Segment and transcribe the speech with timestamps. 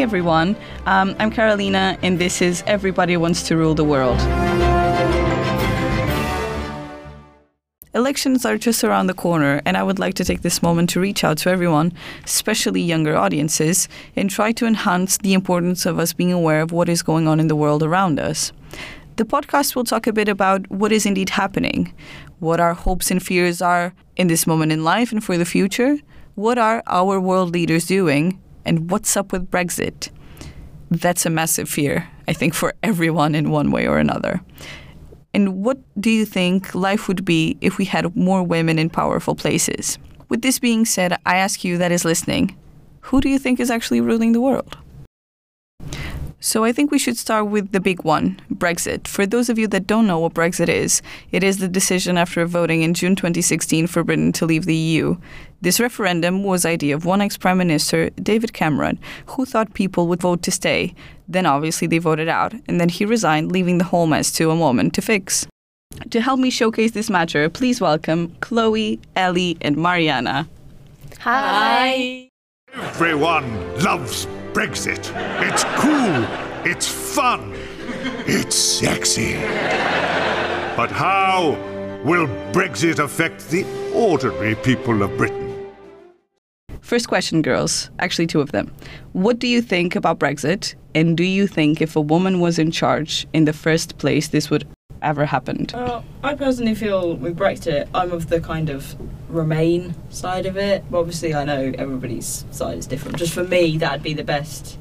[0.00, 4.18] Hey everyone, um, I'm Carolina, and this is Everybody Wants to Rule the World.
[7.94, 11.00] Elections are just around the corner, and I would like to take this moment to
[11.00, 11.92] reach out to everyone,
[12.24, 16.88] especially younger audiences, and try to enhance the importance of us being aware of what
[16.88, 18.52] is going on in the world around us.
[19.16, 21.92] The podcast will talk a bit about what is indeed happening,
[22.38, 25.98] what our hopes and fears are in this moment in life and for the future,
[26.36, 30.10] what are our world leaders doing, and what's up with Brexit.
[30.90, 34.40] That's a massive fear, I think, for everyone in one way or another.
[35.32, 39.34] And what do you think life would be if we had more women in powerful
[39.34, 39.98] places?
[40.28, 42.56] With this being said, I ask you that is listening
[43.02, 44.76] who do you think is actually ruling the world?
[46.42, 49.06] So I think we should start with the big one Brexit.
[49.06, 52.46] For those of you that don't know what Brexit is, it is the decision after
[52.46, 55.18] voting in June 2016 for Britain to leave the EU.
[55.60, 60.42] This referendum was idea of one ex-prime minister, David Cameron, who thought people would vote
[60.44, 60.94] to stay.
[61.28, 64.56] Then obviously they voted out, and then he resigned, leaving the whole mess to a
[64.56, 65.46] woman to fix.
[66.08, 70.48] To help me showcase this matter, please welcome Chloe, Ellie, and Mariana.
[71.18, 72.30] Hi.
[72.72, 75.12] Everyone loves Brexit.
[75.40, 76.70] It's cool.
[76.70, 77.52] It's fun.
[78.26, 79.34] It's sexy.
[80.76, 81.56] But how
[82.04, 85.70] will Brexit affect the ordinary people of Britain?
[86.80, 87.90] First question, girls.
[88.00, 88.74] Actually, two of them.
[89.12, 90.74] What do you think about Brexit?
[90.94, 94.50] And do you think if a woman was in charge in the first place, this
[94.50, 94.66] would
[95.02, 95.74] ever happened?
[95.74, 98.96] Uh, I personally feel with Brexit, I'm of the kind of
[99.30, 100.82] Remain side of it.
[100.92, 103.16] Obviously, I know everybody's side is different.
[103.16, 104.76] Just for me, that'd be the best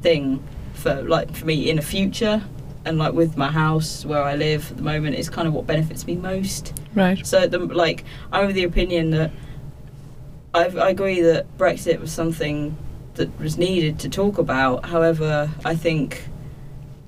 [0.00, 2.42] thing for like for me in the future.
[2.86, 5.66] And like with my house where I live at the moment, is kind of what
[5.66, 6.80] benefits me most.
[6.94, 7.26] Right.
[7.26, 9.30] So the like, I'm of the opinion that
[10.54, 12.76] i I agree that Brexit was something
[13.14, 14.86] that was needed to talk about.
[14.86, 16.24] However, I think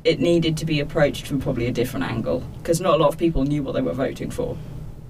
[0.05, 3.19] it needed to be approached from probably a different angle because not a lot of
[3.19, 4.57] people knew what they were voting for,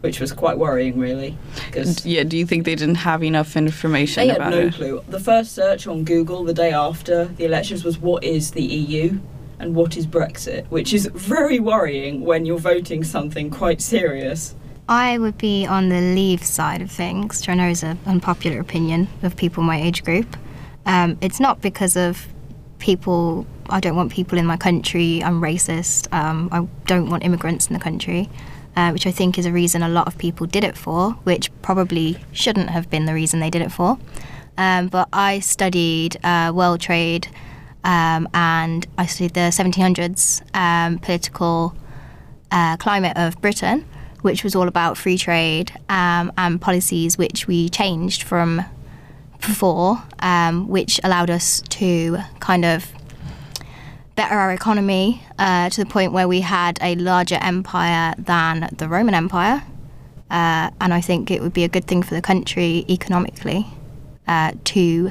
[0.01, 1.37] which was quite worrying, really.
[1.67, 4.75] Because Yeah, do you think they didn't have enough information they had about no it?
[4.75, 5.03] clue.
[5.09, 9.19] The first search on Google the day after the elections was "What is the EU?"
[9.59, 14.55] and "What is Brexit?" which is very worrying when you're voting something quite serious.
[14.89, 18.61] I would be on the leave side of things, which I know is an unpopular
[18.61, 20.37] opinion of people my age group.
[20.85, 22.27] Um, it's not because of
[22.83, 27.69] people, I don't want people in my country, I'm racist, um, I don't want immigrants
[27.69, 28.29] in the country,
[28.77, 31.51] uh, which I think is a reason a lot of people did it for, which
[31.63, 33.99] probably shouldn't have been the reason they did it for.
[34.59, 37.29] Um, but I studied uh, world trade
[37.85, 41.75] um, and I studied the 1700s um, political
[42.51, 43.87] uh, climate of Britain,
[44.23, 48.65] which was all about free trade um, and policies which we changed from
[49.47, 52.93] before, um, which allowed us to kind of
[54.15, 58.89] better our economy uh, to the point where we had a larger empire than the
[58.89, 59.63] Roman Empire.
[60.31, 63.67] Uh, and I think it would be a good thing for the country economically
[64.27, 65.11] uh, to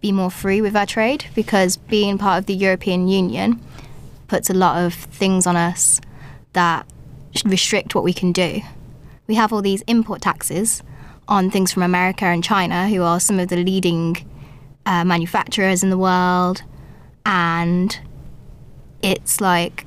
[0.00, 3.60] be more free with our trade because being part of the European Union
[4.28, 6.00] puts a lot of things on us
[6.52, 6.86] that
[7.44, 8.60] restrict what we can do.
[9.26, 10.82] We have all these import taxes
[11.30, 14.16] on things from America and China, who are some of the leading
[14.84, 16.62] uh, manufacturers in the world,
[17.24, 17.98] and
[19.02, 19.86] it's like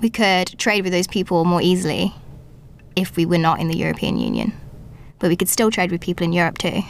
[0.00, 2.14] we could trade with those people more easily
[2.94, 4.52] if we were not in the European Union.
[5.18, 6.82] But we could still trade with people in Europe too.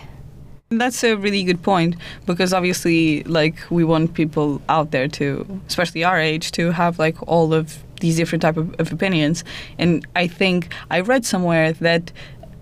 [0.69, 1.95] That's a really good point
[2.27, 7.17] because obviously, like, we want people out there to, especially our age, to have like
[7.29, 9.45] all of these different type of, of opinions.
[9.79, 12.13] And I think I read somewhere that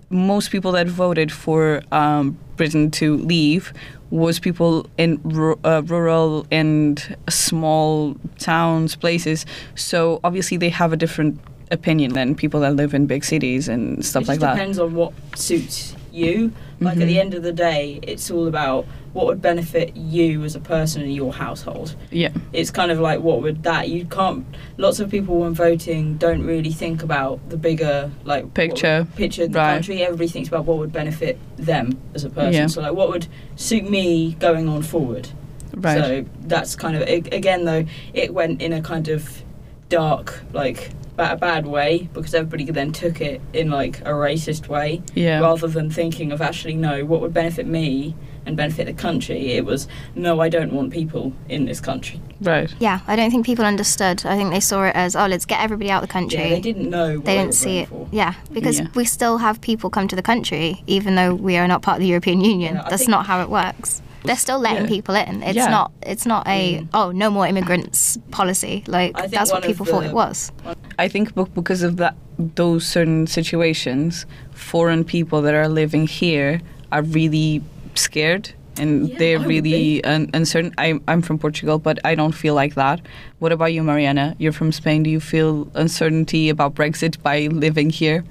[0.09, 3.73] most people that voted for um, Britain to leave
[4.11, 9.45] was people in ru- uh, rural and small towns, places.
[9.75, 11.39] So obviously, they have a different
[11.71, 14.53] opinion than people that live in big cities and stuff it like that.
[14.53, 16.51] depends on what suits you.
[16.79, 17.01] Like Mm-hmm.
[17.01, 20.59] at the end of the day, it's all about what would benefit you as a
[20.59, 21.95] person in your household.
[22.11, 22.29] Yeah.
[22.51, 24.45] It's kind of like what would that you can't.
[24.77, 29.07] Lots of people when voting don't really think about the bigger like Picture.
[29.15, 29.73] picture of the Right.
[29.75, 30.03] country.
[30.03, 32.53] Everybody thinks about what would benefit them as a person.
[32.53, 32.67] Yeah.
[32.67, 35.29] So like what would suit me going on forward.
[35.75, 35.97] Right.
[35.97, 39.43] So that's kind of again though it went in a kind of
[39.89, 44.67] dark like ba- a bad way because everybody then took it in like a racist
[44.67, 45.39] way yeah.
[45.39, 48.15] rather than thinking of actually no what would benefit me
[48.45, 52.73] and benefit the country it was no I don't want people in this country right.
[52.79, 54.25] Yeah, I don't think people understood.
[54.25, 56.39] I think they saw it as, oh, let's get everybody out of the country.
[56.39, 57.87] yeah they didn't know they were didn't see it.
[57.89, 58.07] for.
[58.11, 58.87] Yeah, because Yeah.
[58.93, 62.01] we still have people come to the country, even though we are not part of
[62.01, 62.75] the European Union.
[62.75, 64.01] Yeah, That's think- not how it works.
[64.25, 64.89] They're still letting Yeah.
[64.89, 65.43] people in.
[65.43, 65.69] It's Yeah.
[65.69, 65.91] not.
[66.01, 66.87] It's not a mm.
[66.93, 68.83] oh no more immigrants policy.
[68.87, 70.51] Like that's what people thought it was.
[70.99, 76.61] I think because of that, those certain situations, foreign people that are living here
[76.91, 77.61] are really
[77.95, 80.73] scared and Yeah, they're really un- uncertain.
[80.77, 82.99] I, I'm from Portugal, but I don't feel like that.
[83.39, 84.35] What about you, Mariana?
[84.37, 85.03] You're from Spain.
[85.03, 88.23] Do you feel uncertainty about Brexit by living here?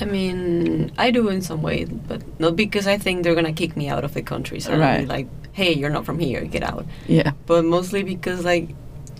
[0.00, 3.76] I mean, I do in some way, but not because I think they're gonna kick
[3.76, 4.60] me out of the country.
[4.60, 5.06] So Right.
[5.06, 6.86] like, hey, you're not from here, get out.
[7.06, 7.32] Yeah.
[7.46, 8.68] But mostly because like,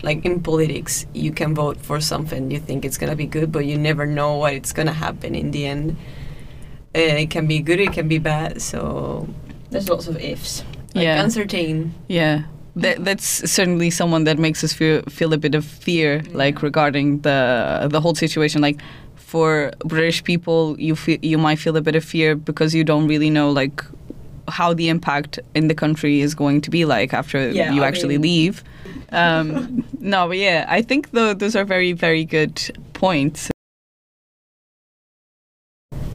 [0.03, 3.65] like in politics, you can vote for something you think it's gonna be good, but
[3.65, 5.97] you never know what it's gonna happen in the end.
[6.95, 8.61] Uh, it can be good, it can be bad.
[8.61, 9.27] So
[9.69, 10.63] There's lots of ifs.
[10.95, 11.21] like yeah.
[11.23, 11.93] uncertain.
[12.07, 12.43] Yeah.
[12.75, 17.19] That, that's certainly someone that makes us feel feel a bit of fear, like regarding
[17.21, 18.61] the the whole situation.
[18.61, 18.79] Like
[19.31, 23.07] for British people, you feel you might feel a bit of fear because you don't
[23.07, 23.77] really know like
[24.59, 27.87] how the impact in the country is going to be like after Yeah, you I
[27.87, 28.63] actually mean- leave.
[29.13, 32.55] Um, no, but yeah, I think tho- those are very very good
[32.93, 33.51] points.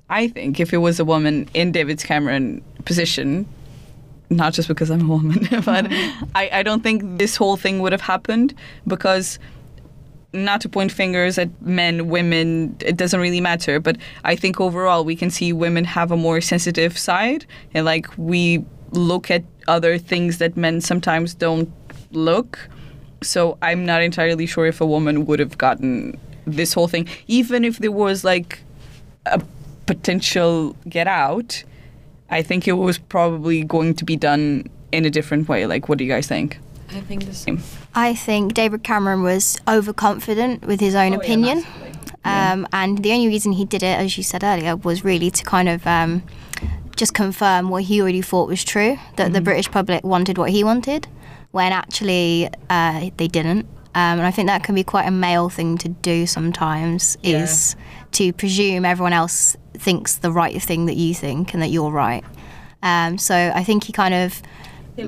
[0.09, 3.45] I think if it was a woman in David Cameron position,
[4.31, 5.87] not just because I'm a woman, but
[6.35, 8.55] I, I don't think this whole thing would have happened
[8.87, 9.39] because
[10.45, 13.81] not to point fingers at men, women, it doesn't really matter.
[13.81, 18.07] But I think overall we can see women have a more sensitive side and like
[18.17, 21.73] we look at other things that men sometimes don't
[22.13, 22.69] look.
[23.23, 27.65] So I'm not entirely sure if a woman would have gotten this whole thing, even
[27.65, 28.61] if there was like
[29.27, 29.43] a
[29.87, 31.65] potential get out.
[32.29, 35.67] I think it was probably going to be done in a different way.
[35.67, 36.59] Like, what do you guys think?
[36.91, 37.61] I think the same.
[37.95, 41.59] I think David Cameron was overconfident with his own Oh, opinion.
[41.59, 41.93] massively.
[42.25, 45.45] Um, and the only reason he did it, as you said earlier, was really to
[45.45, 46.23] kind of um,
[46.97, 50.65] just confirm what he already thought was true that the British public wanted what he
[50.65, 51.07] wanted,
[51.53, 53.67] when actually uh, they didn't.
[53.95, 57.45] Um, and I think that can be quite a male thing to do sometimes, Yeah.
[57.45, 57.77] is
[58.13, 62.25] to presume everyone else thinks the right thing that you think and that you're right.
[62.83, 64.43] Um, so I think he kind of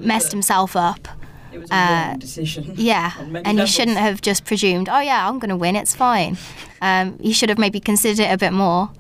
[0.03, 1.09] messed himself up.
[1.53, 2.75] It was a Uh, wrong decision.
[2.77, 3.71] Yeah, and he levels.
[3.71, 6.37] shouldn't have just presumed, oh yeah, I'm going to win, it's fine.
[6.83, 8.91] Um, he should have maybe considered it a bit more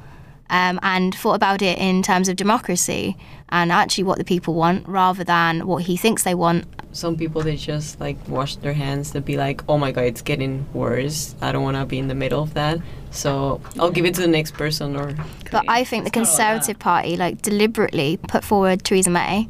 [0.50, 3.16] um, and thought about it in terms of democracy
[3.50, 6.64] and actually what the people want rather than what he thinks they want.
[6.92, 10.22] Some people they just like wash their hands They'll be like, oh my god, it's
[10.22, 11.34] getting worse.
[11.42, 12.78] I don't want to be in the middle of that.
[13.10, 15.14] So I'll give it to the next person or.
[15.50, 19.48] But I think the It's kinda like Conservative Party like deliberately put forward Theresa May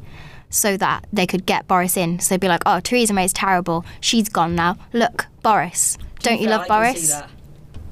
[0.50, 2.18] so that they could get Boris in.
[2.20, 3.84] So they'd be like, oh, Theresa May's terrible.
[4.00, 4.76] She's gone now.
[4.92, 5.98] Look, Boris.
[6.20, 7.10] Don't you love I can see Boris?
[7.12, 7.30] that.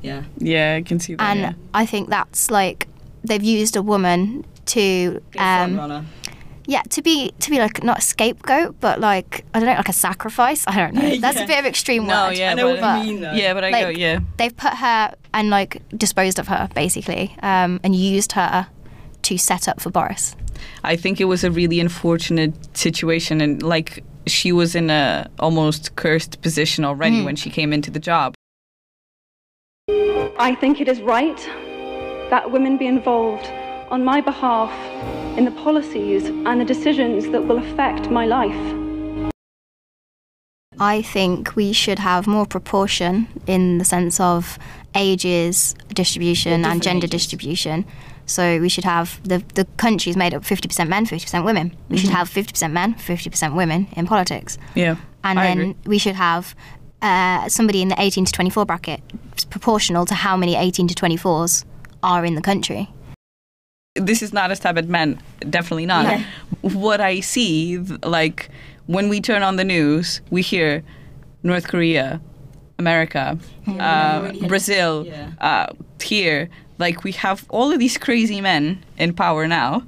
[0.02, 0.22] Yeah.
[0.38, 1.22] Yeah, I can see that.
[1.22, 1.52] and yeah.
[1.74, 2.88] I think that's like
[3.24, 6.06] they've used a woman to Be a front um,
[6.68, 9.88] yeah to be to be like not a scapegoat but like I don't know like
[9.88, 12.74] a sacrifice I don't know that's a bit of extreme No, word yeah, I know
[12.74, 13.32] but- what you mean though.
[13.32, 14.18] yeah, but I like- go, yeah.
[14.38, 18.66] they've put her and like disposed of her basically um, and used her
[19.22, 20.34] to set up for Boris
[20.84, 25.96] I think it was a really unfortunate situation, and like she was in a almost
[25.96, 27.24] cursed position already hmm.
[27.24, 28.34] when she came into the job.
[30.38, 31.38] I think it is right
[32.30, 33.46] that women be involved
[33.90, 34.72] on my behalf
[35.38, 38.74] in the policies and the decisions that will affect my life.
[40.78, 44.58] I think we should have more proportion in the sense of
[44.94, 47.10] ages distribution and gender ages.
[47.10, 47.86] distribution.
[48.26, 51.76] So we should have the the country is made up 50% men, 50% women.
[51.88, 54.58] We should have 50% men, 50% women in politics.
[54.74, 55.74] Yeah, And I then agree.
[55.86, 56.54] we should have
[57.02, 59.00] uh, somebody in the 18 to 24 bracket
[59.50, 61.64] proportional to how many 18 to 24s
[62.02, 62.88] are in the country.
[63.94, 65.18] this is not a stab at men,
[65.50, 66.04] definitely not.
[66.04, 66.24] Yeah.
[66.62, 68.50] What I see, like
[68.86, 70.82] when we turn on the news, we hear
[71.42, 72.20] North Korea,
[72.78, 75.30] America, never uh, really Brazil, yeah.
[75.40, 76.48] uh, here.
[76.78, 79.82] Like we have all of these crazy men in power now,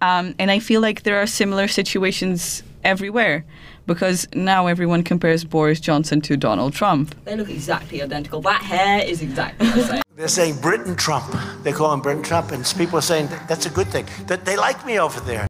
[0.00, 3.44] um, and I feel like there are similar situations everywhere.
[3.86, 7.14] Because now everyone compares Boris Johnson to Donald Trump.
[7.24, 8.42] They look exactly identical.
[8.42, 10.02] That hair is exactly the same.
[10.16, 11.34] They're saying Britain Trump.
[11.62, 14.04] They call him Britain Trump, and people are saying that that's a good thing.
[14.26, 15.46] That they like me over there.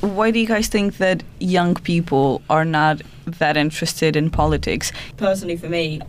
[0.00, 4.90] Why do you guys think that young people are not that interested in politics?
[5.18, 6.00] Personally, for me,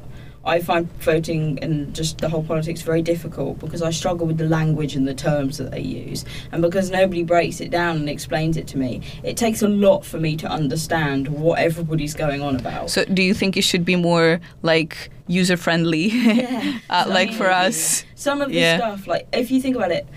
[0.43, 4.47] I find voting and just the whole politics very difficult because I struggle with the
[4.47, 6.25] language and the terms that they use.
[6.51, 10.03] And because nobody breaks it down and explains it to me, it takes a lot
[10.03, 12.89] for me to understand what everybody's going on about.
[12.89, 16.11] So, do you think it should be more like user friendly,
[16.89, 18.03] uh, like for us?
[18.15, 18.77] Some of the Yeah.
[18.77, 20.07] stuff, like if you think about it,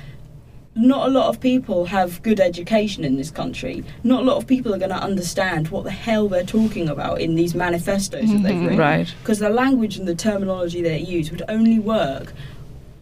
[0.76, 3.84] not a lot of people have good education in this country.
[4.02, 7.20] Not a lot of people are going to understand what the hell they're talking about
[7.20, 8.62] in these manifestos that they've mm-hmm.
[8.64, 8.78] written.
[8.78, 9.14] Right.
[9.20, 12.32] Because the language and the terminology they use would only work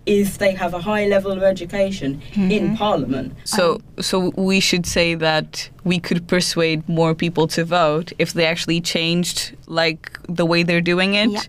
[0.04, 2.74] if they have a high level of education in mm-hmm.
[2.74, 3.34] Parliament.
[3.44, 8.44] So, so we should say that we could persuade more people to vote if they
[8.44, 11.40] actually changed like the way they're doing it, Yeah.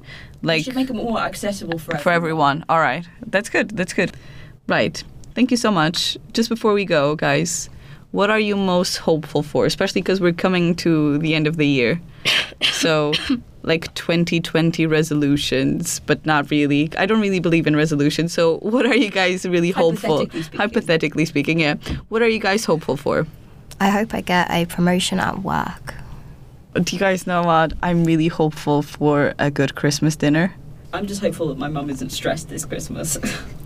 [0.44, 2.65] We like should make it more accessible for for everyone.
[2.68, 3.70] All right, that's good.
[3.77, 4.12] That's good.
[4.68, 5.01] Right.
[5.36, 6.18] Thank you so much.
[6.34, 7.70] Just before we go, guys,
[8.12, 9.66] what are you most hopeful for?
[9.66, 12.00] Especially because we're coming to the end of the year,
[12.62, 13.13] so
[13.63, 16.92] like 2020 resolutions, but not really.
[16.98, 18.34] I don't really believe in resolutions.
[18.34, 20.18] So, what are you guys really hopeful?
[20.18, 20.60] Hypothetically speaking.
[20.60, 21.75] Hypothetically speaking, yeah.
[22.10, 23.25] What are you guys hopeful for?
[23.80, 25.96] I hope I get a promotion at work.
[26.75, 27.74] Do you guys know what?
[27.82, 30.56] I'm really hopeful for a good Christmas dinner.
[30.92, 33.18] I'm just hopeful that my mum isn't stressed this Christmas.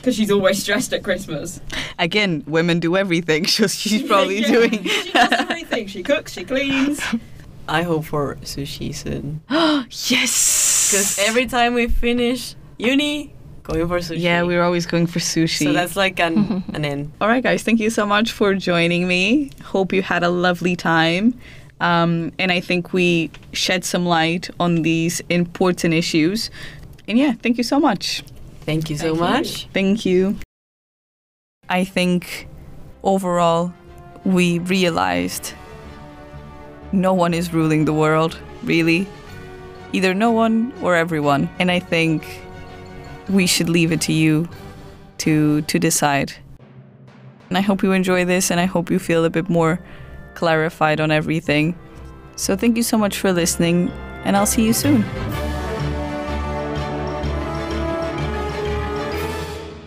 [0.02, 1.60] Because she's always stressed at Christmas.
[1.98, 3.46] Again, women do everything.
[3.46, 4.84] So she's probably Yeah, doing.
[4.84, 5.86] She does everything.
[5.88, 7.00] She cooks, she cleans.
[7.68, 9.42] I hope for sushi soon.
[9.50, 10.90] yes.
[10.90, 14.20] Because every time we finish uni, going for sushi.
[14.20, 15.64] Yeah, we're always going for sushi.
[15.64, 17.12] So that's like an an end.
[17.20, 17.62] All right, guys.
[17.62, 19.50] Thank you so much for joining me.
[19.62, 21.38] Hope you had a lovely time.
[21.80, 26.50] Um, and I think we shed some light on these important issues.
[27.08, 28.22] And yeah, thank you so much.
[28.70, 29.20] Thank you so Thank you.
[29.20, 29.68] much.
[29.74, 30.36] Thank you.
[31.68, 32.46] I think
[33.02, 33.74] overall
[34.24, 35.54] we realized
[36.92, 39.08] no one is ruling the world, really.
[39.92, 41.50] Either no one or everyone.
[41.58, 42.24] And I think
[43.28, 44.48] we should leave it to you
[45.18, 46.32] to to decide.
[47.48, 49.80] And I hope you enjoy this and I hope you feel a bit more
[50.34, 51.74] clarified on everything.
[52.36, 53.90] So thank you so much for listening
[54.24, 55.02] and I'll see you soon.